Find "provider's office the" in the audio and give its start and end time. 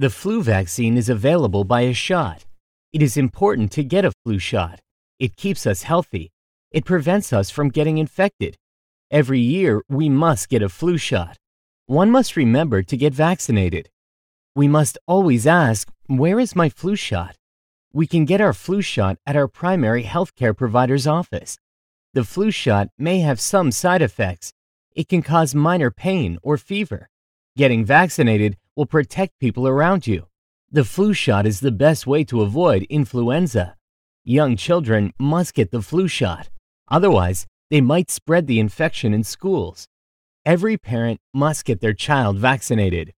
20.56-22.22